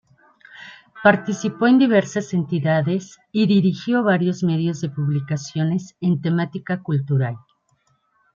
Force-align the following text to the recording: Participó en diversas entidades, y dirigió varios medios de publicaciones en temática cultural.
Participó 1.03 1.67
en 1.67 1.77
diversas 1.77 2.33
entidades, 2.33 3.19
y 3.31 3.45
dirigió 3.45 4.01
varios 4.01 4.41
medios 4.41 4.81
de 4.81 4.89
publicaciones 4.89 5.95
en 6.01 6.19
temática 6.21 6.81
cultural. 6.81 7.37